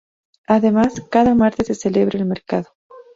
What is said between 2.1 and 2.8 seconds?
el mercado.